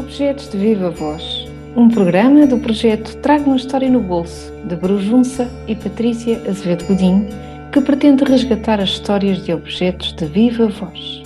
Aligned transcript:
Objetos 0.00 0.48
de 0.48 0.56
Viva 0.56 0.88
Voz, 0.88 1.46
um 1.76 1.86
programa 1.86 2.46
do 2.46 2.56
projeto 2.56 3.14
Traga 3.18 3.44
uma 3.44 3.56
História 3.56 3.90
no 3.90 4.00
Bolso, 4.00 4.50
de 4.64 4.74
Brujunça 4.74 5.46
e 5.68 5.76
Patrícia 5.76 6.40
Azevedo 6.48 6.86
Godinho, 6.86 7.28
que 7.70 7.82
pretende 7.82 8.24
resgatar 8.24 8.80
as 8.80 8.88
histórias 8.88 9.44
de 9.44 9.52
objetos 9.52 10.14
de 10.14 10.24
viva 10.24 10.68
voz. 10.68 11.19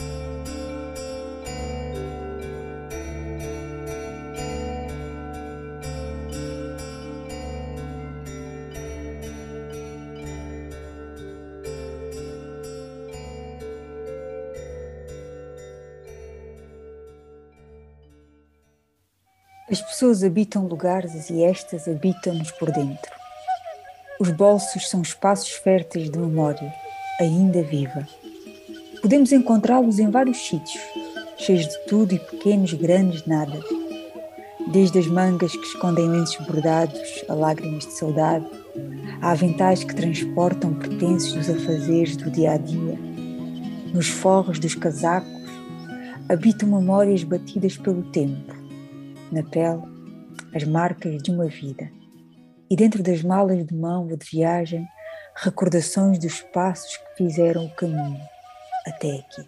As 19.75 19.83
pessoas 19.83 20.23
habitam 20.23 20.69
lugares 20.69 21.29
e 21.31 21.43
estas 21.43 21.89
habitam-nos 21.89 22.53
por 22.53 22.71
dentro. 22.71 23.11
Os 24.21 24.31
bolsos 24.31 24.89
são 24.89 25.03
espaços 25.03 25.51
férteis 25.51 26.09
de 26.09 26.17
memória, 26.17 26.73
ainda 27.19 27.61
viva. 27.61 28.07
Podemos 29.03 29.33
encontrá-los 29.33 29.99
em 29.99 30.09
vários 30.09 30.39
sítios, 30.47 30.81
cheios 31.37 31.67
de 31.67 31.77
tudo 31.89 32.15
e 32.15 32.21
pequenos, 32.21 32.73
grandes 32.73 33.27
nada. 33.27 33.59
Desde 34.71 35.01
as 35.01 35.09
mangas 35.09 35.51
que 35.51 35.67
escondem 35.67 36.09
lenços 36.09 36.47
bordados 36.47 37.25
a 37.29 37.35
lágrimas 37.35 37.85
de 37.85 37.95
saudade, 37.95 38.47
a 39.21 39.33
aventais 39.33 39.83
que 39.83 39.97
transportam 39.97 40.73
pertences 40.75 41.33
dos 41.33 41.51
afazeres 41.51 42.17
do 42.17 42.31
dia 42.31 42.53
a 42.53 42.59
dia. 42.59 42.97
Nos 43.93 44.07
forros 44.07 44.61
dos 44.61 44.77
casacos 44.77 45.51
habitam 46.29 46.69
memórias 46.69 47.25
batidas 47.25 47.77
pelo 47.77 48.05
tempo 48.13 48.54
na 49.31 49.43
pele 49.43 49.83
as 50.55 50.65
marcas 50.65 51.23
de 51.23 51.31
uma 51.31 51.47
vida. 51.47 51.91
E 52.71 52.77
dentro 52.77 53.03
das 53.03 53.23
malas 53.23 53.65
de 53.65 53.75
mão 53.75 54.09
ou 54.09 54.17
de 54.17 54.27
viagem, 54.31 54.87
recordações 55.37 56.19
dos 56.19 56.41
passos 56.41 56.97
que 56.97 57.25
fizeram 57.25 57.67
o 57.67 57.75
caminho 57.75 58.21
até 58.87 59.19
aqui. 59.19 59.45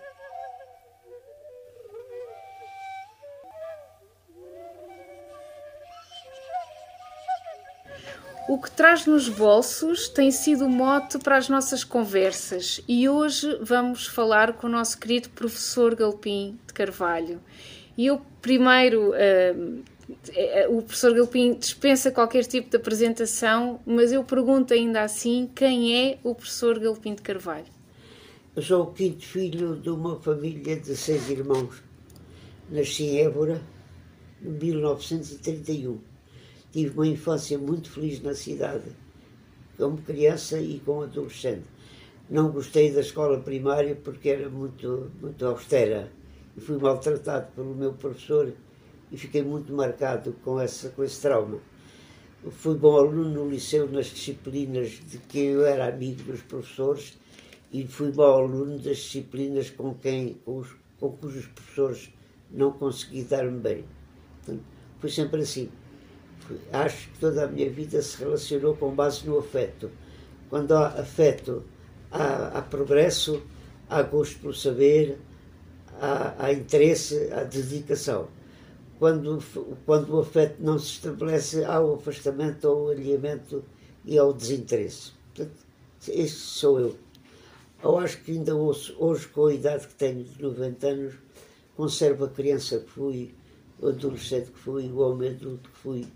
O 8.48 8.58
que 8.58 8.70
traz 8.70 9.06
nos 9.06 9.28
bolsos 9.28 10.08
tem 10.08 10.30
sido 10.30 10.68
mote 10.68 11.18
para 11.18 11.36
as 11.36 11.48
nossas 11.48 11.82
conversas 11.82 12.80
e 12.86 13.08
hoje 13.08 13.58
vamos 13.60 14.06
falar 14.06 14.52
com 14.52 14.68
o 14.68 14.70
nosso 14.70 14.98
querido 14.98 15.28
professor 15.30 15.96
Galpim 15.96 16.56
de 16.64 16.72
Carvalho. 16.72 17.40
E 17.96 18.06
eu 18.06 18.20
primeiro, 18.42 19.10
uh, 19.10 20.76
o 20.76 20.82
professor 20.82 21.14
Galpim 21.14 21.54
dispensa 21.54 22.10
qualquer 22.10 22.44
tipo 22.44 22.68
de 22.68 22.76
apresentação, 22.76 23.80
mas 23.86 24.12
eu 24.12 24.22
pergunto 24.22 24.74
ainda 24.74 25.02
assim, 25.02 25.50
quem 25.54 26.10
é 26.10 26.18
o 26.22 26.34
professor 26.34 26.78
Galpim 26.78 27.14
de 27.14 27.22
Carvalho? 27.22 27.66
Eu 28.54 28.62
sou 28.62 28.82
o 28.84 28.92
quinto 28.92 29.24
filho 29.24 29.76
de 29.76 29.90
uma 29.90 30.20
família 30.20 30.76
de 30.76 30.96
seis 30.96 31.28
irmãos. 31.30 31.82
Nasci 32.70 33.04
em 33.04 33.18
Évora, 33.20 33.62
em 34.42 34.50
1931. 34.50 35.98
Tive 36.72 36.94
uma 36.94 37.06
infância 37.06 37.58
muito 37.58 37.90
feliz 37.90 38.20
na 38.22 38.34
cidade, 38.34 38.84
como 39.76 39.98
criança 39.98 40.58
e 40.58 40.80
como 40.84 41.02
adolescente. 41.02 41.64
Não 42.28 42.50
gostei 42.50 42.92
da 42.92 43.00
escola 43.00 43.38
primária 43.40 43.94
porque 43.94 44.28
era 44.28 44.48
muito, 44.48 45.10
muito 45.20 45.46
austera 45.46 46.10
e 46.56 46.60
fui 46.60 46.78
maltratado 46.78 47.52
pelo 47.54 47.74
meu 47.74 47.92
professor 47.92 48.52
e 49.10 49.16
fiquei 49.16 49.42
muito 49.42 49.72
marcado 49.72 50.34
com, 50.44 50.60
essa, 50.60 50.88
com 50.90 51.04
esse 51.04 51.20
trauma. 51.20 51.58
Fui 52.50 52.76
bom 52.76 52.96
aluno 52.96 53.28
no 53.28 53.50
liceu 53.50 53.90
nas 53.90 54.06
disciplinas 54.06 55.00
de 55.08 55.18
que 55.18 55.38
eu 55.38 55.66
era 55.66 55.88
amigo 55.88 56.22
dos 56.22 56.42
professores 56.42 57.18
e 57.72 57.86
fui 57.86 58.12
mau 58.12 58.38
aluno 58.38 58.78
das 58.78 58.98
disciplinas 58.98 59.70
com, 59.70 59.94
quem, 59.94 60.34
com, 60.44 60.58
os, 60.58 60.68
com 60.98 61.10
cujos 61.12 61.46
professores 61.46 62.10
não 62.50 62.72
consegui 62.72 63.24
dar-me 63.24 63.58
bem. 63.58 63.84
Portanto, 64.36 64.64
foi 65.00 65.10
sempre 65.10 65.40
assim. 65.42 65.68
Acho 66.72 67.08
que 67.10 67.18
toda 67.18 67.44
a 67.44 67.48
minha 67.48 67.68
vida 67.68 68.00
se 68.00 68.18
relacionou 68.18 68.76
com 68.76 68.94
base 68.94 69.26
no 69.26 69.38
afeto. 69.38 69.90
Quando 70.48 70.72
há 70.72 70.86
afeto, 70.88 71.64
há, 72.10 72.58
há 72.58 72.62
progresso, 72.62 73.42
há 73.88 74.02
gosto 74.02 74.38
pelo 74.38 74.54
saber, 74.54 75.18
há, 76.00 76.34
há 76.38 76.52
interesse, 76.52 77.30
há 77.32 77.44
dedicação. 77.44 78.28
Quando, 78.98 79.42
quando 79.84 80.14
o 80.14 80.20
afeto 80.20 80.56
não 80.60 80.78
se 80.78 80.92
estabelece, 80.92 81.64
há 81.64 81.80
o 81.80 81.94
afastamento 81.94 82.64
ou 82.64 82.86
o 82.86 82.90
alinhamento 82.90 83.62
e 84.04 84.18
há 84.18 84.24
o 84.24 84.32
desinteresse. 84.32 85.12
Portanto, 85.34 85.56
esse 86.08 86.34
sou 86.34 86.80
eu. 86.80 86.96
Eu 87.82 87.98
acho 87.98 88.22
que 88.22 88.32
ainda 88.32 88.54
ouço, 88.54 88.96
hoje, 88.98 89.28
com 89.28 89.46
a 89.46 89.54
idade 89.54 89.86
que 89.86 89.94
tenho 89.94 90.24
de 90.24 90.42
90 90.42 90.86
anos, 90.86 91.14
conservo 91.76 92.24
a 92.24 92.28
criança 92.28 92.80
que 92.80 92.90
fui, 92.90 93.34
o 93.78 93.88
adolescente 93.88 94.50
que 94.50 94.58
fui, 94.58 94.86
o 94.90 94.98
homem 94.98 95.30
adulto 95.30 95.68
que 95.68 95.76
fui, 95.76 96.06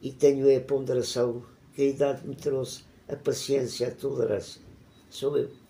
e 0.00 0.12
tenho 0.12 0.56
a 0.56 0.60
ponderação 0.60 1.42
que 1.74 1.82
a 1.82 1.86
idade 1.86 2.26
me 2.26 2.36
trouxe, 2.36 2.84
a 3.08 3.16
paciência, 3.16 3.88
a 3.88 3.90
tolerância. 3.90 4.60
Sou 5.10 5.36
eu. 5.36 5.63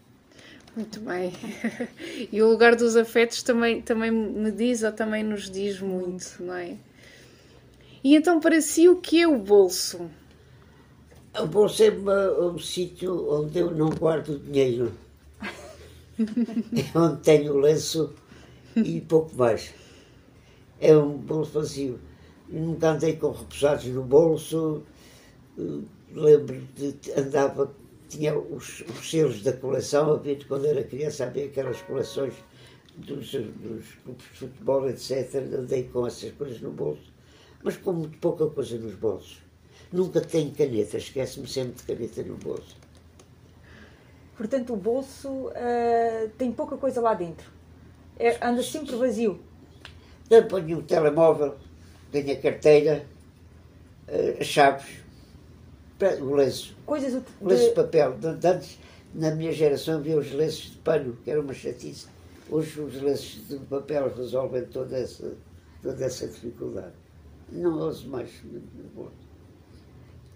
Muito 0.76 1.00
bem. 1.00 1.32
E 2.32 2.42
o 2.42 2.50
lugar 2.50 2.74
dos 2.74 2.96
afetos 2.96 3.42
também, 3.42 3.80
também 3.80 4.10
me 4.10 4.50
diz 4.50 4.82
ou 4.82 4.90
também 4.92 5.22
nos 5.22 5.48
diz 5.48 5.80
muito, 5.80 6.42
não 6.42 6.54
é? 6.54 6.76
E 8.02 8.16
então, 8.16 8.40
para 8.40 8.60
si, 8.60 8.88
o 8.88 8.96
que 8.96 9.20
é 9.22 9.28
o 9.28 9.38
bolso? 9.38 10.10
O 11.40 11.46
bolso 11.46 11.82
é 11.82 11.90
um 11.90 12.58
sítio 12.58 13.28
onde 13.30 13.58
eu 13.58 13.70
não 13.70 13.90
guardo 13.90 14.38
dinheiro. 14.38 14.92
é 16.18 16.98
onde 16.98 17.20
tenho 17.22 17.54
o 17.54 17.58
lenço 17.58 18.12
e 18.76 19.00
pouco 19.00 19.34
mais. 19.36 19.72
É 20.80 20.96
um 20.96 21.16
bolso 21.16 21.52
vazio. 21.52 21.98
Nunca 22.48 22.90
andei 22.90 23.16
com 23.16 23.30
repousados 23.30 23.86
no 23.86 24.02
bolso. 24.02 24.82
Lembro 26.12 26.60
de 26.76 26.94
andava 27.16 27.74
tinha 28.08 28.36
os, 28.38 28.82
os 28.82 29.10
selos 29.10 29.42
da 29.42 29.52
coleção, 29.52 30.12
havia 30.12 30.38
quando 30.46 30.66
era 30.66 30.82
criança, 30.84 31.24
havia 31.24 31.46
aquelas 31.46 31.80
coleções 31.82 32.34
dos, 32.96 33.32
dos 33.32 33.86
clubes 34.04 34.24
de 34.32 34.38
futebol, 34.38 34.88
etc. 34.88 35.34
Andei 35.34 35.84
com 35.84 36.06
essas 36.06 36.32
coisas 36.32 36.60
no 36.60 36.70
bolso, 36.70 37.12
mas 37.62 37.76
com 37.76 37.92
muito 37.92 38.18
pouca 38.18 38.46
coisa 38.46 38.76
nos 38.78 38.94
bolsos. 38.94 39.42
Nunca 39.92 40.20
tenho 40.20 40.50
caneta, 40.52 40.96
esquece-me 40.96 41.46
sempre 41.46 41.74
de 41.74 41.82
caneta 41.82 42.22
no 42.22 42.36
bolso. 42.36 42.76
Portanto, 44.36 44.72
o 44.72 44.76
bolso 44.76 45.28
uh, 45.28 46.28
tem 46.36 46.50
pouca 46.50 46.76
coisa 46.76 47.00
lá 47.00 47.14
dentro. 47.14 47.48
É, 48.18 48.44
anda 48.44 48.62
sempre 48.62 48.96
vazio. 48.96 49.40
Eu 50.28 50.46
ponho 50.46 50.78
o 50.78 50.82
telemóvel, 50.82 51.56
tenho 52.10 52.32
a 52.32 52.36
carteira, 52.36 53.06
uh, 54.08 54.40
as 54.40 54.46
chaves, 54.46 55.03
lenço. 56.00 56.76
Coisas 56.84 57.12
de... 57.12 57.22
lenço 57.40 57.68
de 57.68 57.74
papel. 57.74 58.16
De, 58.18 58.46
antes, 58.46 58.78
na 59.14 59.34
minha 59.34 59.52
geração, 59.52 59.98
havia 59.98 60.18
os 60.18 60.32
lenços 60.32 60.72
de 60.72 60.78
pano, 60.78 61.16
que 61.22 61.30
era 61.30 61.40
uma 61.40 61.54
chatice. 61.54 62.06
Hoje 62.50 62.80
os 62.80 63.00
lenços 63.00 63.48
de 63.48 63.58
papel 63.66 64.12
resolvem 64.14 64.64
toda 64.66 64.98
essa, 64.98 65.34
toda 65.82 66.04
essa 66.04 66.26
dificuldade. 66.26 66.92
Não 67.50 67.78
ouso 67.78 68.08
mais. 68.08 68.30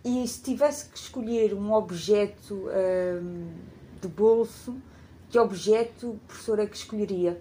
E 0.05 0.27
se 0.27 0.43
tivesse 0.43 0.89
que 0.89 0.99
escolher 0.99 1.53
um 1.55 1.73
objeto 1.73 2.55
hum, 2.55 3.49
de 4.01 4.09
bolso, 4.09 4.77
que 5.29 5.39
objeto, 5.39 6.19
professor, 6.27 6.59
é 6.59 6.67
que 6.67 6.77
escolheria? 6.77 7.41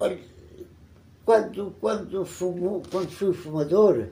Olha, 0.00 0.18
quando, 1.24 1.74
quando, 1.80 2.24
fumo, 2.24 2.82
quando 2.90 3.10
fui 3.10 3.32
fumador, 3.32 4.08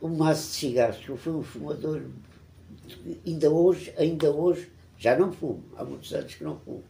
um 0.00 0.08
maço 0.08 0.48
de 0.48 0.56
cigarros, 0.56 1.00
eu 1.08 1.16
fui 1.16 1.32
um 1.32 1.42
fumador, 1.42 2.02
ainda 3.26 3.50
hoje, 3.50 3.92
ainda 3.96 4.30
hoje, 4.30 4.70
já 4.98 5.16
não 5.16 5.32
fumo, 5.32 5.62
há 5.76 5.84
muitos 5.84 6.12
anos 6.12 6.34
que 6.34 6.44
não 6.44 6.58
fumo, 6.58 6.82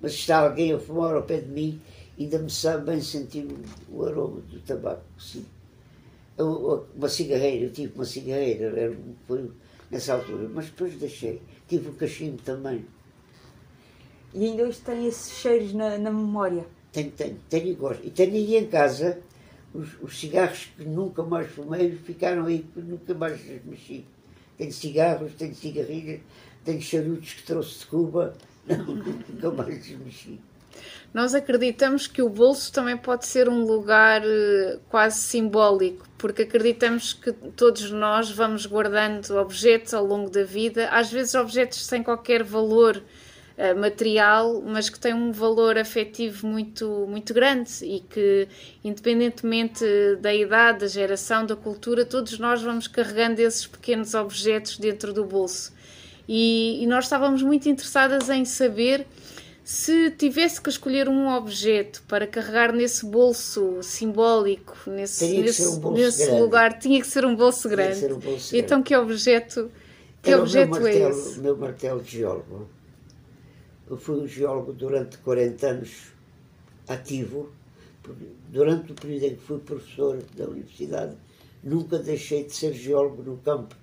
mas 0.00 0.12
está 0.12 0.38
alguém 0.38 0.72
a 0.72 0.78
fumar 0.78 1.14
ao 1.14 1.22
pé 1.22 1.38
de 1.38 1.48
mim, 1.48 1.80
ainda 2.18 2.38
me 2.38 2.50
sabe 2.50 2.86
bem 2.86 3.00
sentir 3.00 3.46
o 3.90 4.04
aroma 4.04 4.40
do 4.40 4.60
tabaco, 4.60 5.04
sim. 5.18 5.44
Eu, 6.36 6.86
uma 6.96 7.08
cigarreira, 7.08 7.66
eu 7.66 7.72
tive 7.72 7.92
uma 7.94 8.04
cigarreira, 8.04 8.80
era, 8.80 8.96
foi 9.26 9.50
nessa 9.90 10.14
altura, 10.14 10.48
mas 10.48 10.66
depois 10.66 10.94
deixei. 10.94 11.42
Tive 11.68 11.90
o 11.90 11.92
cachimbo 11.92 12.40
também. 12.42 12.86
E 14.32 14.46
ainda 14.46 14.62
hoje 14.62 14.80
tem 14.80 15.06
esses 15.06 15.32
cheiros 15.38 15.74
na, 15.74 15.98
na 15.98 16.10
memória? 16.10 16.64
Tenho, 16.92 17.10
tenho, 17.10 17.36
tenho 17.48 17.66
e 17.68 17.74
gosto. 17.74 18.06
E 18.06 18.10
tenho 18.10 18.32
aí 18.32 18.56
em 18.56 18.66
casa 18.66 19.18
os, 19.72 19.88
os, 20.02 20.18
cigarros 20.18 20.68
que 20.76 20.84
nunca 20.84 21.22
mais 21.22 21.50
fumei 21.50 21.96
ficaram 22.04 22.46
aí, 22.46 22.64
nunca 22.74 23.14
mais 23.14 23.40
mexi. 23.64 24.04
Tenho 24.56 24.72
cigarros, 24.72 25.32
tenho 25.34 25.54
cigarrilhas, 25.54 26.20
tenho 26.64 26.82
charutos 26.82 27.32
que 27.34 27.42
trouxe 27.44 27.80
de 27.80 27.86
Cuba, 27.86 28.34
não, 28.66 28.84
nunca 28.84 29.50
mais 29.50 29.88
mexi. 29.98 30.38
nós 31.14 31.34
acreditamos 31.34 32.06
que 32.06 32.20
o 32.20 32.28
bolso 32.28 32.72
também 32.72 32.96
pode 32.96 33.26
ser 33.26 33.48
um 33.48 33.64
lugar 33.64 34.22
eh, 34.24 34.78
quase 34.88 35.20
simbólico, 35.20 36.06
porque 36.18 36.42
acreditamos 36.42 37.12
que 37.12 37.32
todos 37.32 37.90
nós 37.90 38.30
vamos 38.30 38.66
guardando 38.66 39.30
objetos 39.36 39.94
ao 39.94 40.04
longo 40.04 40.30
da 40.30 40.44
vida, 40.44 40.88
às 40.90 41.10
vezes 41.10 41.34
objetos 41.34 41.86
sem 41.86 42.02
qualquer 42.02 42.42
valor 42.42 43.02
material, 43.74 44.62
mas 44.62 44.88
que 44.88 44.98
têm 44.98 45.12
um 45.12 45.32
valor 45.32 45.76
afetivo 45.76 46.46
muito, 46.46 47.06
muito 47.08 47.34
grande 47.34 47.84
e 47.84 48.00
que, 48.00 48.48
independentemente 48.82 49.84
da 50.20 50.34
idade, 50.34 50.80
da 50.80 50.86
geração, 50.86 51.44
da 51.44 51.54
cultura, 51.54 52.04
todos 52.04 52.38
nós 52.38 52.62
vamos 52.62 52.88
carregando 52.88 53.40
esses 53.40 53.66
pequenos 53.66 54.14
objetos 54.14 54.78
dentro 54.78 55.12
do 55.12 55.24
bolso. 55.24 55.72
E, 56.28 56.82
e 56.82 56.86
nós 56.86 57.04
estávamos 57.04 57.42
muito 57.42 57.68
interessadas 57.68 58.30
em 58.30 58.44
saber 58.44 59.06
se 59.64 60.10
tivesse 60.10 60.60
que 60.60 60.68
escolher 60.68 61.08
um 61.08 61.28
objeto 61.28 62.02
para 62.08 62.26
carregar 62.26 62.72
nesse 62.72 63.06
bolso 63.06 63.82
simbólico, 63.82 64.76
nesse, 64.86 65.26
nesse, 65.38 65.66
um 65.68 65.78
bolso 65.78 66.02
nesse 66.02 66.30
lugar, 66.30 66.78
tinha 66.78 67.00
que 67.00 67.06
ser 67.06 67.24
um 67.24 67.36
bolso 67.36 67.68
grande. 67.68 68.04
Um 68.06 68.18
bolso 68.18 68.56
então, 68.56 68.78
grande. 68.78 68.88
que 68.88 68.96
objeto, 68.96 69.70
que 70.22 70.30
Era 70.30 70.40
objeto 70.40 70.70
o 70.70 70.80
meu 70.80 70.82
martelo, 70.82 71.04
é 71.04 71.10
esse? 71.10 71.38
O 71.38 71.42
meu 71.42 71.56
martelo 71.56 72.02
de 72.02 72.10
geólogo. 72.10 72.68
Eu 73.90 73.96
fui 73.96 74.20
um 74.20 74.26
geólogo 74.26 74.72
durante 74.72 75.18
40 75.18 75.66
anos 75.66 76.12
ativo. 76.88 77.50
Durante 78.48 78.92
o 78.92 78.94
período 78.94 79.24
em 79.24 79.34
que 79.34 79.42
fui 79.42 79.58
professor 79.58 80.22
da 80.34 80.46
universidade, 80.46 81.14
nunca 81.62 81.98
deixei 81.98 82.44
de 82.44 82.54
ser 82.54 82.72
geólogo 82.72 83.22
no 83.22 83.36
campo. 83.36 83.76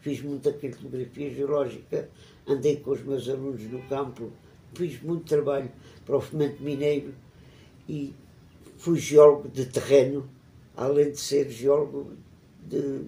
Fiz 0.00 0.22
muita 0.22 0.52
cartografia 0.52 1.34
geológica, 1.34 2.08
andei 2.46 2.76
com 2.76 2.92
os 2.92 3.02
meus 3.02 3.28
alunos 3.28 3.62
no 3.64 3.82
campo 3.82 4.30
fiz 4.74 5.00
muito 5.02 5.24
trabalho 5.24 5.70
para 6.04 6.16
o 6.16 6.20
fomento 6.20 6.62
mineiro 6.62 7.14
e 7.88 8.14
fui 8.78 8.98
geólogo 8.98 9.48
de 9.48 9.66
terreno, 9.66 10.28
além 10.76 11.10
de 11.10 11.20
ser 11.20 11.50
geólogo 11.50 12.12
de, 12.66 13.04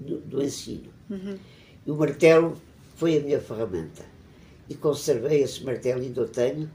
de, 0.00 0.16
do 0.16 0.42
ensino. 0.42 0.90
Uhum. 1.10 1.38
E 1.86 1.90
o 1.90 1.96
martelo 1.96 2.56
foi 2.96 3.18
a 3.18 3.20
minha 3.20 3.40
ferramenta. 3.40 4.04
E 4.68 4.74
conservei 4.74 5.42
esse 5.42 5.64
martelo, 5.64 6.02
ainda 6.02 6.22
o 6.22 6.28
tenho. 6.28 6.70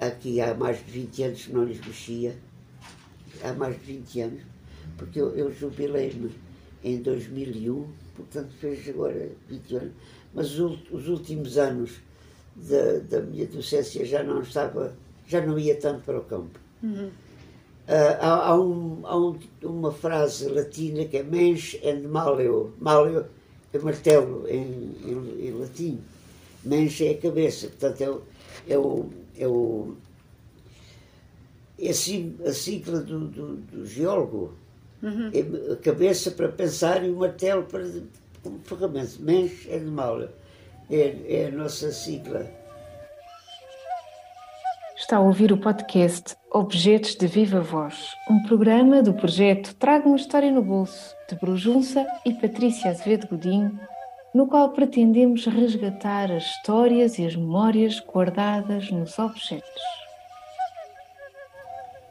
Aqui 0.00 0.40
há 0.40 0.54
mais 0.54 0.78
de 0.78 0.90
20 0.90 1.22
anos 1.22 1.46
que 1.46 1.52
não 1.52 1.64
lhes 1.64 1.80
mexia. 1.84 2.36
Há 3.42 3.52
mais 3.52 3.74
de 3.78 3.84
20 3.84 4.20
anos. 4.20 4.42
Porque 4.96 5.20
eu, 5.20 5.34
eu 5.36 5.52
jubilei-me 5.52 6.30
em 6.84 7.00
2001, 7.00 7.86
portanto 8.16 8.52
fez 8.60 8.88
agora 8.88 9.30
20 9.48 9.76
anos. 9.76 9.92
Mas 10.34 10.58
os, 10.58 10.78
os 10.90 11.08
últimos 11.08 11.58
anos 11.58 12.00
da, 12.56 12.98
da 12.98 13.20
minha 13.20 13.46
docência 13.46 14.04
já 14.04 14.22
não 14.22 14.42
estava, 14.42 14.94
já 15.26 15.44
não 15.44 15.58
ia 15.58 15.76
tanto 15.76 16.02
para 16.04 16.18
o 16.18 16.24
campo. 16.24 16.58
Uhum. 16.82 17.10
Uh, 17.88 18.16
há, 18.20 18.48
há, 18.48 18.60
um, 18.60 19.00
há 19.04 19.18
um, 19.18 19.38
uma 19.64 19.92
frase 19.92 20.48
latina 20.48 21.04
que 21.04 21.16
é 21.16 21.22
mens 21.22 21.78
and 21.84 22.08
maleo. 22.08 22.72
Maleo 22.80 23.26
é 23.72 23.78
martelo 23.78 24.46
em, 24.48 24.94
em, 25.04 25.46
em 25.48 25.50
latim. 25.52 26.00
Mens 26.64 27.00
é 27.00 27.10
a 27.10 27.18
cabeça. 27.18 27.68
Portanto, 27.68 28.00
é 28.00 28.08
o, 28.08 28.22
é 28.68 28.78
o, 28.78 29.10
é 29.38 29.48
o 29.48 29.96
é 31.78 31.90
a 31.90 32.52
sigla 32.52 33.00
do, 33.00 33.26
do, 33.26 33.56
do 33.56 33.86
geólogo. 33.86 34.54
Uhum. 35.02 35.30
É 35.34 35.72
a 35.72 35.76
cabeça 35.76 36.30
para 36.30 36.48
pensar 36.48 37.04
e 37.04 37.10
o 37.10 37.16
martelo 37.16 37.64
para, 37.64 37.84
como 38.42 38.60
ferramenta. 38.60 39.12
Mens 39.18 39.66
and 39.68 39.90
maleo 39.90 40.28
é, 40.88 41.16
é 41.26 41.46
a 41.46 41.50
nossa 41.50 41.90
sigla. 41.90 42.48
Está 44.96 45.16
a 45.16 45.20
ouvir 45.20 45.50
o 45.50 45.56
podcast 45.56 46.36
Objetos 46.52 47.16
de 47.16 47.26
Viva 47.26 47.60
Voz, 47.60 48.14
um 48.30 48.40
programa 48.44 49.02
do 49.02 49.12
projeto 49.12 49.74
Traga 49.74 50.06
uma 50.06 50.16
História 50.16 50.52
no 50.52 50.62
Bolso, 50.62 51.16
de 51.28 51.34
Brujunça 51.34 52.06
e 52.24 52.32
Patrícia 52.34 52.90
Azevedo 52.90 53.26
Godinho, 53.26 53.78
no 54.34 54.46
qual 54.46 54.70
pretendemos 54.72 55.44
resgatar 55.46 56.30
as 56.32 56.44
histórias 56.44 57.18
e 57.18 57.26
as 57.26 57.36
memórias 57.36 58.00
guardadas 58.00 58.90
nos 58.90 59.18
objetos. 59.18 59.82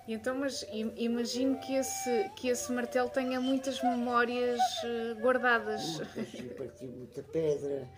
Então, 0.07 0.37
mas 0.37 0.65
imagino 0.97 1.57
que 1.59 1.73
esse, 1.73 2.29
que 2.35 2.49
esse 2.49 2.71
martelo 2.71 3.09
tenha 3.09 3.39
muitas 3.39 3.81
memórias 3.81 4.59
eh, 4.83 5.13
guardadas. 5.21 5.97
Muitas, 5.97 6.31
parti 6.57 6.85
muita 6.85 7.23
pedra, 7.23 7.89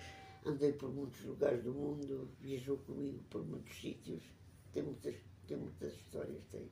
andei 0.46 0.74
por 0.74 0.94
muitos 0.94 1.24
lugares 1.26 1.64
do 1.64 1.74
mundo, 1.74 2.30
viajou 2.40 2.78
comigo 2.78 3.20
por 3.30 3.44
muitos 3.44 3.76
sítios, 3.80 4.22
tem 4.72 4.84
muitas, 4.84 5.16
tem 5.48 5.58
muitas 5.58 5.94
histórias, 5.94 6.44
tem. 6.52 6.70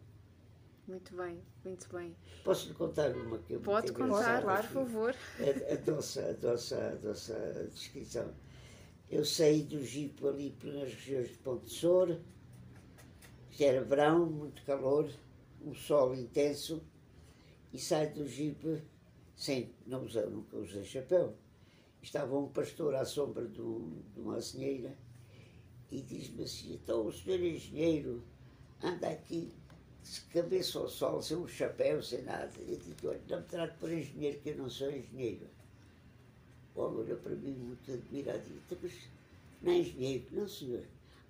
Muito 0.92 1.16
bem, 1.16 1.42
muito 1.64 1.88
bem. 1.94 2.14
Posso 2.44 2.68
lhe 2.68 2.74
contar 2.74 3.16
uma 3.16 3.38
que 3.38 3.54
eu 3.54 3.62
Pode 3.62 3.94
contar, 3.94 4.42
claro, 4.42 4.68
por 4.68 4.74
favor. 4.74 5.16
A, 5.40 5.74
a, 5.74 5.92
nossa, 5.92 6.22
a, 6.22 6.46
nossa, 6.46 6.76
a 6.78 7.08
nossa 7.08 7.70
descrição. 7.72 8.34
Eu 9.10 9.24
saí 9.24 9.64
do 9.64 9.82
Gipo 9.82 10.28
ali 10.28 10.54
nas 10.66 10.94
regiões 10.94 11.30
de 11.30 11.38
Ponte 11.38 11.68
de 11.68 11.72
Soura, 11.72 12.22
que 13.52 13.64
era 13.64 13.82
verão, 13.82 14.26
muito 14.26 14.66
calor, 14.66 15.10
um 15.62 15.74
sol 15.74 16.14
intenso, 16.14 16.84
e 17.72 17.80
saio 17.80 18.14
do 18.14 18.28
Gipo 18.28 18.78
sem, 19.34 19.74
não 19.88 20.04
usei, 20.04 20.26
nunca 20.26 20.58
usei 20.58 20.84
chapéu, 20.84 21.38
estava 22.02 22.38
um 22.38 22.50
pastor 22.50 22.96
à 22.96 23.06
sombra 23.06 23.46
do, 23.46 24.04
de 24.14 24.20
uma 24.20 24.36
azinheira 24.36 24.98
e 25.90 26.02
diz-me 26.02 26.44
assim, 26.44 26.74
então 26.74 27.06
o 27.06 27.14
senhor 27.14 27.40
engenheiro 27.40 28.22
anda 28.84 29.08
aqui 29.08 29.54
cabeça 30.34 30.80
ao 30.80 30.88
sol, 30.88 31.22
sem 31.22 31.38
um 31.38 31.48
chapéu, 31.48 32.02
sem 32.02 32.24
nada. 32.24 32.52
Eu 32.60 32.78
digo, 32.78 33.10
olha, 33.10 33.22
não 33.30 33.40
me 33.40 33.44
trate 33.46 33.78
por 33.78 33.92
engenheiro, 33.92 34.40
que 34.40 34.50
eu 34.50 34.58
não 34.58 34.70
sou 34.70 34.90
engenheiro. 34.90 35.48
O 36.76 36.82
homem 36.82 37.00
olhou 37.02 37.18
para 37.18 37.36
mim 37.36 37.52
muito 37.52 37.92
admirado 37.92 38.40
e 38.40 38.76
disse, 38.76 38.78
mas 38.82 38.94
não 39.62 39.72
é 39.72 39.78
engenheiro? 39.78 40.26
Não, 40.32 40.48
senhor. 40.48 40.84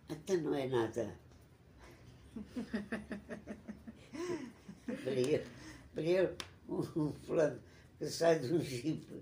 Então 0.09 0.37
não 0.37 0.55
é 0.55 0.67
nada. 0.67 1.15
para 4.85 5.11
ele, 5.11 5.45
ele 5.97 6.29
um, 6.69 7.11
fulano 7.25 7.59
que 7.97 8.07
sai 8.07 8.39
de 8.39 8.53
um 8.53 8.61
jipe 8.61 9.21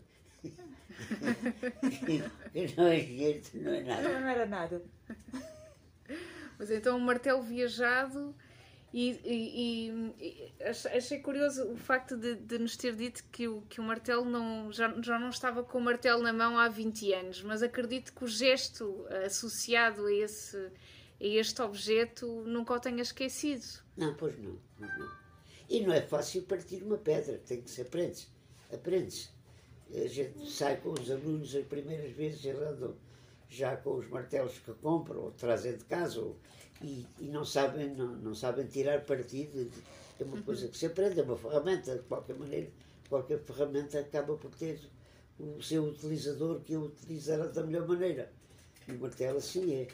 que 2.52 2.76
não 2.78 2.88
é 2.88 3.00
jeito, 3.00 3.58
não 3.58 3.72
é 3.72 3.84
nada. 3.84 4.20
Não 4.20 4.28
era 4.28 4.46
nada. 4.46 4.82
Mas 6.58 6.70
então 6.70 6.98
um 6.98 7.00
martelo 7.00 7.42
viajado 7.42 8.36
e, 8.94 9.20
e, 9.24 10.14
e, 10.20 10.54
achei 10.64 11.20
curioso 11.20 11.72
o 11.72 11.78
facto 11.78 12.18
de, 12.18 12.36
de, 12.36 12.58
nos 12.58 12.76
ter 12.76 12.96
dito 12.96 13.24
que 13.32 13.48
o, 13.48 13.62
que 13.62 13.80
o 13.80 13.84
martelo 13.84 14.26
não, 14.26 14.72
já, 14.72 14.94
já 15.02 15.20
não 15.20 15.30
estava 15.30 15.64
com 15.64 15.78
o 15.78 15.82
martelo 15.82 16.24
na 16.24 16.34
mão 16.34 16.58
há 16.58 16.68
20 16.68 17.14
anos, 17.14 17.44
mas 17.44 17.62
acredito 17.62 18.14
que 18.14 18.24
o 18.24 18.28
gesto 18.28 19.06
associado 19.26 20.06
a, 20.06 20.14
esse, 20.14 20.58
a 20.58 20.72
este 21.26 21.62
objeto 21.62 22.26
nunca 22.46 22.74
o 22.74 22.80
tenha 22.80 23.02
esquecido. 23.02 23.66
Não, 23.96 24.14
pois 24.16 24.38
não, 24.40 24.58
não. 24.80 25.20
E 25.70 25.82
não 25.82 25.94
é 25.94 26.02
fácil 26.02 26.42
partir 26.44 26.82
uma 26.82 26.98
pedra, 26.98 27.38
tem 27.38 27.62
que 27.62 27.70
se 27.70 27.82
aprende. 27.82 28.28
Aprende-se 28.74 29.30
a 29.96 30.08
gente 30.08 30.50
sai 30.50 30.78
com 30.78 30.92
os 30.92 31.10
alunos 31.10 31.56
as 31.56 31.66
primeiras 31.66 32.12
vezes, 32.12 32.46
andam 32.46 32.96
já 33.50 33.76
com 33.76 33.96
os 33.96 34.08
martelos 34.08 34.58
que 34.60 34.72
compram 34.74 35.22
ou 35.22 35.32
trazem 35.32 35.76
de 35.76 35.84
casa 35.86 36.22
ou, 36.22 36.38
e, 36.82 37.06
e, 37.20 37.26
não, 37.26 37.44
sabem, 37.44 37.90
não, 37.90 38.16
não 38.16 38.36
sabem 38.36 38.66
tirar 38.68 39.02
partido. 39.02 39.70
É 40.20 40.24
uma 40.24 40.42
coisa 40.42 40.68
que 40.68 40.78
se 40.78 40.86
aprende, 40.86 41.20
é 41.20 41.24
uma 41.24 41.38
ferramenta, 41.38 41.96
de 41.96 42.04
qualquer 42.04 42.36
maneira, 42.38 42.70
qualquer 43.10 43.40
ferramenta 43.40 44.00
acaba 44.00 44.36
por 44.36 44.52
ter 44.52 44.80
o 45.40 45.62
seu 45.62 45.86
utilizador 45.86 46.60
que 46.62 46.76
o 46.76 46.86
utilizará 46.86 47.48
da 47.48 47.64
melhor 47.64 47.88
maneira. 47.88 48.32
E 48.88 48.92
o 48.92 49.00
martelo 49.00 49.38
assim 49.38 49.74
é. 49.74 49.88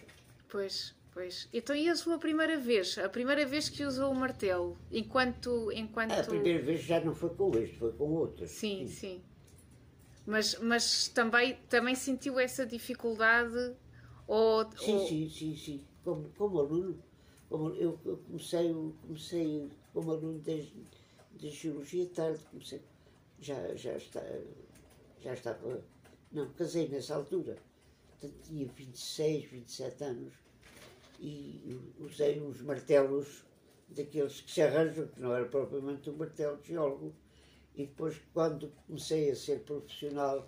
Pois, 0.50 0.95
pois. 1.13 1.47
Então 1.53 1.75
e 1.75 1.89
a 1.89 1.95
sua 1.95 2.17
primeira 2.17 2.57
vez? 2.57 2.97
A 2.97 3.09
primeira 3.09 3.45
vez 3.45 3.69
que 3.69 3.83
usou 3.83 4.12
o 4.12 4.15
martelo? 4.15 4.77
Enquanto. 4.91 5.71
enquanto... 5.71 6.12
A 6.12 6.24
primeira 6.24 6.63
vez 6.63 6.81
já 6.81 7.00
não 7.00 7.13
foi 7.13 7.29
com 7.29 7.55
este, 7.57 7.77
foi 7.77 7.91
com 7.93 8.12
outro. 8.12 8.47
Sim, 8.47 8.88
sim. 8.88 8.93
sim. 8.93 9.21
Mas, 10.25 10.58
mas 10.60 11.08
também, 11.10 11.55
também 11.70 11.94
sentiu 11.96 12.39
essa 12.39 12.65
dificuldade? 12.65 13.75
Ou, 14.27 14.65
sim, 14.77 14.94
ou... 14.94 15.08
sim, 15.08 15.29
sim, 15.29 15.55
sim. 15.55 15.86
Como, 16.03 16.29
como 16.38 16.60
aluno, 16.60 17.03
como 17.50 17.70
eu, 17.75 18.00
eu 18.05 18.17
comecei, 18.17 18.74
comecei 19.01 19.70
como 19.94 20.12
aluno 20.12 20.39
de, 20.39 20.67
de 21.36 21.50
geologia 21.50 22.08
tarde, 22.08 22.39
comecei, 22.51 22.82
já, 23.39 23.75
já, 23.75 23.94
está, 23.94 24.22
já 25.22 25.34
estava, 25.34 25.84
não, 26.32 26.51
casei 26.53 26.88
nessa 26.88 27.15
altura, 27.15 27.58
portanto 28.10 28.41
tinha 28.44 28.67
26, 28.67 29.46
27 29.46 30.03
anos 30.03 30.34
e 31.20 31.79
usei 32.00 32.41
uns 32.41 32.62
martelos 32.62 33.44
daqueles 33.89 34.41
que 34.41 34.51
se 34.51 34.62
arranjam, 34.62 35.08
que 35.08 35.20
não 35.20 35.34
era 35.34 35.46
propriamente 35.46 36.10
um 36.10 36.17
martelo 36.17 36.58
de 36.58 36.70
geólogo, 36.70 37.15
e 37.75 37.86
depois, 37.86 38.17
quando 38.34 38.72
comecei 38.88 39.29
a 39.29 39.36
ser 39.36 39.60
profissional, 39.60 40.48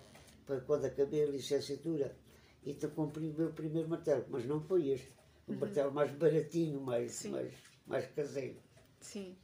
quando 0.66 0.86
acabei 0.86 1.24
a 1.24 1.26
licenciatura, 1.26 2.16
então 2.64 2.88
comprei 2.90 3.30
o 3.30 3.34
meu 3.34 3.52
primeiro 3.52 3.88
martelo, 3.88 4.24
mas 4.28 4.44
não 4.46 4.60
foi 4.60 4.88
este. 4.88 5.12
um 5.46 5.52
uhum. 5.52 5.58
martelo 5.58 5.92
mais 5.92 6.10
baratinho, 6.12 6.80
mais, 6.80 7.24
mais, 7.24 7.52
mais 7.86 8.06
caseiro. 8.12 8.56
Sim. 9.00 9.36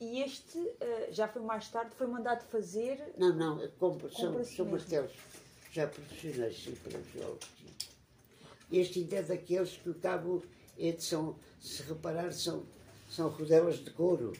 E 0.00 0.20
este 0.20 0.58
uh, 0.58 1.12
já 1.12 1.28
foi 1.28 1.42
mais 1.42 1.68
tarde, 1.68 1.94
foi 1.94 2.06
mandado 2.06 2.44
fazer. 2.48 3.14
Não, 3.16 3.34
não, 3.34 3.68
compra, 3.78 4.10
são, 4.10 4.44
são 4.44 4.66
martelos 4.66 5.12
já 5.70 5.86
profissionais, 5.86 6.56
sim, 6.56 6.74
para 6.74 7.00
geólogos. 7.12 7.48
Este 8.70 9.00
ainda 9.00 9.16
é 9.16 9.22
daqueles 9.22 9.76
que 9.76 9.90
o 9.90 9.94
cabo 9.94 10.42
é 10.78 10.92
são, 10.98 11.36
se 11.60 11.82
reparar, 11.82 12.32
são, 12.32 12.64
são 13.08 13.28
rodelas 13.28 13.76
de 13.76 13.90
couro. 13.90 14.32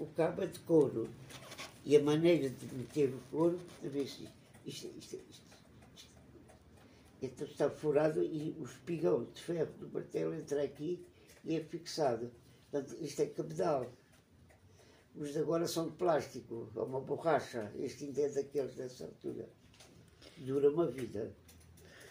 O 0.00 0.06
cabo 0.06 0.42
é 0.42 0.46
de 0.46 0.58
couro. 0.60 1.08
E 1.84 1.96
a 1.96 2.02
maneira 2.02 2.50
de 2.50 2.74
meter 2.74 3.10
o 3.10 3.20
couro, 3.30 3.60
ver 3.82 4.06
se 4.06 4.28
isto, 4.66 4.86
isto, 4.86 4.88
isto, 4.98 5.20
isto, 5.30 5.50
então 7.22 7.46
está 7.46 7.68
furado 7.68 8.22
e 8.22 8.56
o 8.58 8.64
espigão 8.64 9.24
de 9.24 9.42
ferro 9.42 9.72
do 9.78 9.88
martelo 9.90 10.34
entra 10.34 10.62
aqui 10.62 11.04
e 11.44 11.54
é 11.54 11.60
fixado. 11.60 12.30
Portanto, 12.70 12.96
isto 13.00 13.20
é 13.20 13.26
cabedal. 13.26 13.86
Os 15.14 15.32
de 15.32 15.38
agora 15.38 15.66
são 15.66 15.88
de 15.88 15.96
plástico, 15.96 16.70
é 16.74 16.80
uma 16.80 17.00
borracha. 17.00 17.70
Este 17.78 18.04
ainda 18.04 18.22
é 18.22 18.28
daqueles 18.30 18.74
dessa 18.74 19.04
altura. 19.04 19.48
Dura 20.38 20.70
uma 20.70 20.86
vida. 20.86 21.30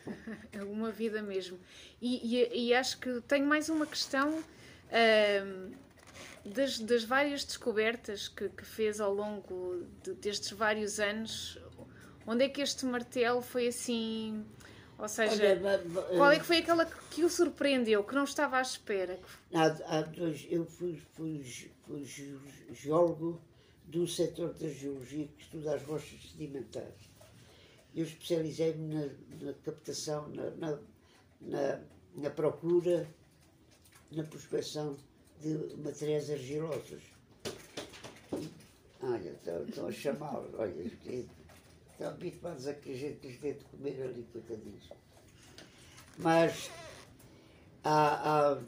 É 0.51 0.63
uma 0.63 0.91
vida 0.91 1.21
mesmo. 1.21 1.59
E, 2.01 2.37
e, 2.37 2.67
e, 2.67 2.73
acho 2.73 2.99
que 2.99 3.21
tenho 3.27 3.45
mais 3.45 3.69
uma 3.69 3.85
questão 3.85 4.39
uh, 4.39 5.75
das, 6.49 6.79
das, 6.79 7.03
várias 7.03 7.43
descobertas 7.43 8.27
que, 8.27 8.49
que 8.49 8.65
fez 8.65 8.99
ao 8.99 9.13
longo 9.13 9.85
de, 10.03 10.13
destes 10.13 10.51
vários 10.51 10.99
anos. 10.99 11.57
Onde 12.25 12.45
é 12.45 12.49
que 12.49 12.61
este 12.61 12.85
martelo 12.85 13.41
foi 13.41 13.67
assim 13.67 14.45
ou 14.99 15.07
seja, 15.07 15.41
Olha, 15.41 15.81
qual 16.17 16.29
é 16.29 16.39
que 16.39 16.45
foi 16.45 16.57
aquela 16.57 16.85
que 16.85 17.23
o 17.23 17.29
surpreendeu, 17.29 18.03
que 18.03 18.13
não 18.13 18.25
estava 18.25 18.57
à 18.57 18.61
espera? 18.61 19.17
Há, 19.53 19.67
há 19.97 20.01
dois, 20.01 20.45
eu 20.49 20.65
fui, 20.65 21.01
fui, 21.13 21.41
fui 21.85 22.05
geólogo 22.73 23.41
do 23.85 24.05
setor 24.05 24.53
da 24.55 24.67
geologia 24.67 25.25
que 25.25 25.41
estuda 25.41 25.75
as 25.75 25.83
rochas 25.83 26.19
sedimentares. 26.29 27.09
Eu 27.95 28.03
especializei-me 28.03 28.93
na, 28.93 29.05
na, 29.41 29.53
captação, 29.63 30.27
na, 30.27 30.49
na, 30.51 30.79
na, 31.39 31.79
na 32.15 32.29
procura, 32.29 33.07
na 34.11 34.23
prospecção 34.23 34.97
de 35.41 35.75
materiais 35.77 36.29
argilosos. 36.29 37.03
Olha, 39.01 39.29
estão, 39.29 39.87
a 39.87 39.91
chamá-lo, 39.91 40.49
olha, 40.57 40.91
Estão 41.91 42.11
habituados 42.11 42.65
a 42.65 42.73
que 42.73 42.93
a 42.93 42.95
gente 42.95 43.27
lhes 43.27 43.39
dê 43.39 43.53
de 43.53 43.65
comer 43.65 44.01
ali, 44.01 44.25
coitadinhos. 44.31 44.89
Mas 46.17 46.69
há, 47.83 48.53
há, 48.55 48.61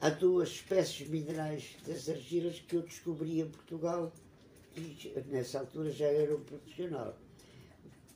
há 0.00 0.10
duas 0.10 0.48
espécies 0.48 1.06
minerais 1.08 1.76
das 1.86 2.08
argilas 2.08 2.60
que 2.60 2.76
eu 2.76 2.82
descobri 2.82 3.40
em 3.40 3.50
Portugal 3.50 4.10
e 4.76 5.12
nessa 5.26 5.60
altura 5.60 5.90
já 5.90 6.06
era 6.06 6.34
um 6.34 6.42
profissional. 6.42 7.14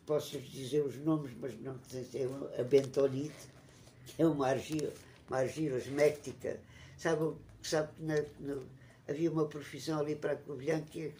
Posso 0.06 0.38
dizer 0.38 0.80
os 0.80 0.96
nomes, 0.96 1.32
mas 1.38 1.58
não 1.60 1.72
é 1.74 2.60
a 2.60 2.64
bentonite, 2.64 3.48
que 4.06 4.22
é 4.22 4.26
uma 4.26 4.48
argila, 4.48 4.92
uma 5.28 5.38
argila 5.38 5.76
esméctica. 5.76 6.58
Sabe, 6.96 7.34
sabe 7.62 7.92
que 7.94 8.02
na, 8.02 8.16
no, 8.40 8.66
havia 9.08 9.30
uma 9.30 9.46
profissão 9.46 10.00
ali 10.00 10.14
para 10.14 10.32
a 10.32 10.36
Covilhã 10.36 10.80
que 10.82 11.12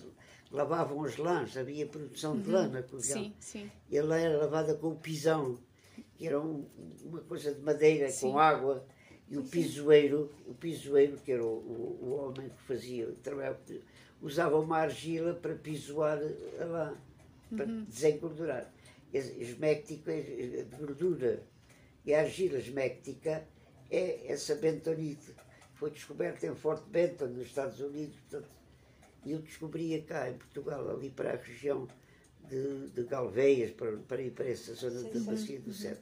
lavavam 0.50 1.04
as 1.04 1.16
lãs, 1.16 1.57
havia 1.57 1.87
produção 1.87 2.38
de 2.38 2.50
lã 2.50 2.68
na 2.68 2.83
Covilhã. 2.83 3.14
Sim, 3.14 3.35
sim. 3.38 3.71
E 3.90 3.97
ela 3.97 4.18
era 4.18 4.38
lavada 4.38 4.75
com 4.75 4.88
o 4.88 4.97
pisão, 4.97 5.59
que 6.16 6.26
era 6.26 6.40
um, 6.40 6.66
uma 7.04 7.21
coisa 7.21 7.54
de 7.54 7.61
madeira 7.61 8.11
sim. 8.11 8.30
com 8.30 8.38
água, 8.38 8.85
e 9.28 9.37
o 9.37 9.45
pisoeiro, 9.45 10.33
o 10.47 10.54
pisoeiro, 10.54 11.18
que 11.18 11.33
era 11.33 11.45
o, 11.45 11.49
o, 11.49 11.99
o 12.02 12.11
homem 12.16 12.49
que 12.49 12.62
fazia 12.62 13.09
o 13.09 13.14
trabalho, 13.16 13.57
usava 14.23 14.59
uma 14.59 14.78
argila 14.78 15.35
para 15.35 15.54
pisoar 15.54 16.18
a 16.61 16.64
lã, 16.64 16.97
para 17.54 17.66
uhum. 17.66 17.85
desengordurar. 17.85 18.73
Esméctico 19.12 20.11
é 20.11 20.21
de 20.21 20.76
gordura. 20.76 21.42
E 22.04 22.14
a 22.14 22.21
argila 22.21 22.59
esméctica 22.59 23.47
é 23.90 24.33
essa 24.33 24.54
bentonite, 24.54 25.35
foi 25.78 25.90
descoberta 25.92 26.44
em 26.44 26.56
Fort 26.56 26.85
Benton, 26.88 27.26
nos 27.26 27.47
Estados 27.47 27.80
Unidos, 27.80 28.16
portanto, 28.28 28.50
e 29.25 29.30
eu 29.30 29.38
descobria 29.38 30.02
cá 30.02 30.28
em 30.28 30.37
Portugal, 30.37 30.90
ali 30.90 31.08
para 31.08 31.35
a 31.35 31.37
região 31.37 31.87
de, 32.49 32.88
de 32.90 33.04
Galveias, 33.04 33.70
para, 33.70 33.97
para 33.99 34.20
ir 34.20 34.32
para 34.32 34.49
essa 34.49 34.75
zona 34.75 35.00
sim, 35.00 35.11
da 35.11 35.20
Bacia 35.20 35.61
do 35.61 35.73
Céu. 35.73 35.97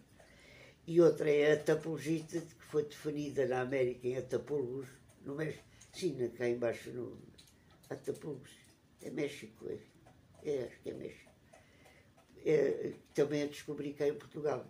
E 0.86 1.00
outra 1.00 1.30
é 1.30 1.52
a 1.52 1.62
tapulgite, 1.62 2.40
que 2.40 2.64
foi 2.64 2.84
definida 2.84 3.46
na 3.46 3.60
América 3.60 4.06
em 4.06 4.16
Atapulgos, 4.16 4.88
no 5.22 5.34
México. 5.34 5.64
Sim, 5.92 6.28
cá 6.30 6.48
embaixo, 6.48 6.90
no 6.90 7.18
Atapulgos. 7.90 8.52
É 9.02 9.10
México, 9.10 9.66
é. 9.68 9.78
é 10.48 10.64
acho 10.64 10.80
que 10.80 10.90
é 10.90 10.94
México. 10.94 11.30
É, 12.46 12.92
também 13.12 13.42
a 13.42 13.46
descobri 13.46 13.92
cá 13.92 14.08
em 14.08 14.14
Portugal. 14.14 14.66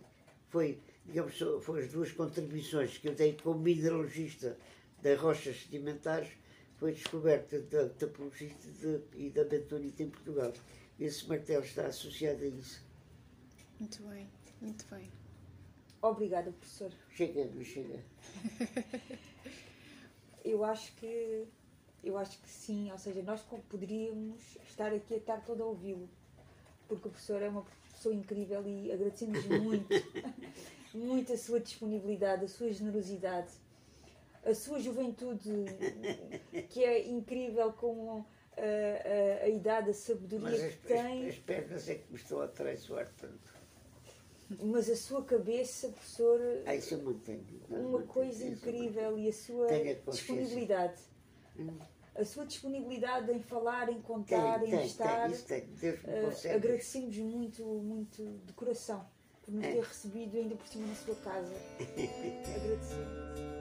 Foi, 0.49 0.81
digamos, 1.05 1.37
foram 1.61 1.81
as 1.81 1.91
duas 1.91 2.11
contribuições 2.11 2.97
que 2.97 3.07
eu 3.07 3.15
dei 3.15 3.37
como 3.41 3.59
mineralogista 3.59 4.57
das 5.01 5.19
rochas 5.19 5.61
sedimentares 5.61 6.29
foi 6.77 6.93
descoberta 6.93 7.59
da 7.59 7.89
tapologite 7.89 8.55
e 9.15 9.29
da 9.29 9.43
bentonite 9.43 10.03
em 10.03 10.09
Portugal. 10.09 10.53
Esse 10.99 11.27
martelo 11.27 11.63
está 11.63 11.87
associado 11.87 12.43
a 12.43 12.47
isso. 12.47 12.83
Muito 13.79 14.01
bem, 14.03 14.27
muito 14.61 14.85
bem. 14.89 15.11
Obrigada, 16.01 16.51
professor. 16.51 16.91
Chega, 17.09 17.45
não 17.45 17.63
chega. 17.63 18.03
eu 20.43 20.63
acho 20.63 20.93
que 20.95 21.47
eu 22.03 22.17
acho 22.17 22.39
que 22.39 22.49
sim, 22.49 22.91
ou 22.91 22.97
seja, 22.97 23.21
nós 23.23 23.41
poderíamos 23.69 24.57
estar 24.67 24.93
aqui 24.93 25.15
a 25.15 25.17
estar 25.17 25.43
todo 25.43 25.63
a 25.63 25.65
ouvi-lo, 25.65 26.07
porque 26.87 27.07
o 27.07 27.11
professor 27.11 27.41
é 27.41 27.49
uma 27.49 27.65
pessoa 27.91 28.13
incrível 28.13 28.65
e 28.65 28.91
agradecemos 28.91 29.43
muito, 29.45 29.89
muito 30.93 31.33
a 31.33 31.37
sua 31.37 31.59
disponibilidade, 31.59 32.45
a 32.45 32.47
sua 32.47 32.71
generosidade 32.71 33.49
a 34.47 34.55
sua 34.55 34.79
juventude, 34.79 35.51
que 36.69 36.83
é 36.83 37.07
incrível 37.07 37.71
com 37.73 38.23
a, 38.57 38.61
a, 38.61 39.45
a 39.45 39.49
idade, 39.49 39.89
a 39.89 39.93
sabedoria 39.93 40.49
Mas 40.49 40.75
que 40.75 40.93
as, 40.93 41.01
tem. 41.01 41.27
As, 41.27 41.33
as 41.33 41.39
pernas 41.39 41.89
é 41.89 41.95
que 41.95 42.11
me 42.11 42.17
estão 42.17 42.41
a 42.41 42.47
traiçoar 42.47 43.11
tanto. 43.17 43.57
Mas 44.63 44.89
a 44.89 44.95
sua 44.95 45.23
cabeça, 45.25 45.89
professor. 45.89 46.39
Ah, 46.65 46.73
isso 46.73 46.93
eu 46.93 47.03
mantenho. 47.03 47.45
Não, 47.69 47.89
uma 47.89 48.03
coisa 48.03 48.45
incrível 48.45 49.17
e 49.17 49.27
a 49.27 49.33
sua 49.33 49.67
a 49.67 50.11
disponibilidade. 50.11 51.01
Hum. 51.59 51.77
A 52.15 52.23
sua 52.23 52.45
disponibilidade 52.45 53.31
em 53.31 53.41
falar, 53.41 53.89
em 53.89 54.01
contar, 54.01 54.59
tem, 54.59 54.69
em 54.69 54.77
tem, 54.77 54.85
estar. 54.85 55.29
Tem, 55.29 55.61
uh, 55.61 56.55
agradecemos 56.55 57.15
muito, 57.17 57.63
muito 57.63 58.23
de 58.45 58.53
coração 58.53 59.05
por 59.43 59.53
nos 59.53 59.63
é. 59.65 59.73
ter 59.73 59.83
recebido 59.83 60.37
ainda 60.37 60.55
por 60.55 60.67
cima 60.67 60.87
na 60.87 60.95
sua 60.95 61.15
casa. 61.15 61.53
Agradecemos. 62.55 63.56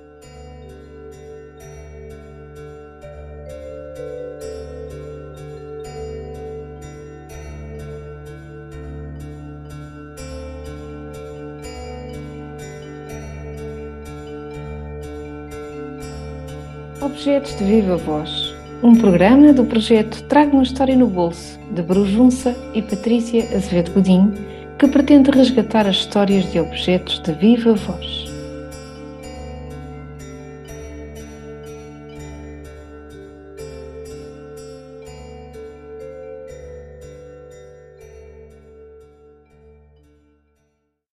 Objetos 17.01 17.57
de 17.57 17.65
Viva 17.65 17.97
Voz, 17.97 18.55
um 18.83 18.95
programa 18.95 19.53
do 19.53 19.65
projeto 19.65 20.23
Traga 20.25 20.53
uma 20.53 20.63
História 20.63 20.97
no 20.97 21.07
Bolso, 21.07 21.59
de 21.71 21.83
Brujunça 21.83 22.55
e 22.75 22.83
Patrícia 22.83 23.45
Azevedo 23.55 23.93
Godinho, 23.93 24.35
que 24.79 24.87
pretende 24.89 25.31
resgatar 25.31 25.87
as 25.87 25.97
histórias 25.97 26.51
de 26.53 26.61
objetos 26.61 27.19
de 27.21 27.33
viva 27.33 27.75
voz. 27.75 28.26